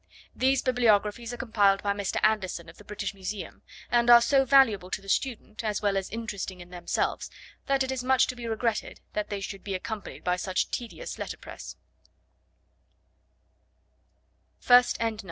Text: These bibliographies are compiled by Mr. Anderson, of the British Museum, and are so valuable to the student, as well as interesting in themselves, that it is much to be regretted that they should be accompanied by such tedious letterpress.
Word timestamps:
These 0.35 0.63
bibliographies 0.63 1.31
are 1.31 1.37
compiled 1.37 1.83
by 1.83 1.93
Mr. 1.93 2.15
Anderson, 2.23 2.67
of 2.67 2.77
the 2.77 2.83
British 2.83 3.13
Museum, 3.13 3.61
and 3.91 4.09
are 4.09 4.19
so 4.19 4.45
valuable 4.45 4.89
to 4.89 4.99
the 4.99 5.07
student, 5.07 5.63
as 5.63 5.83
well 5.83 5.95
as 5.95 6.09
interesting 6.09 6.59
in 6.59 6.71
themselves, 6.71 7.29
that 7.67 7.83
it 7.83 7.91
is 7.91 8.03
much 8.03 8.25
to 8.25 8.35
be 8.35 8.47
regretted 8.47 8.99
that 9.13 9.29
they 9.29 9.41
should 9.41 9.63
be 9.63 9.75
accompanied 9.75 10.23
by 10.23 10.37
such 10.37 10.71
tedious 10.71 11.19
letterpress. 11.19 11.75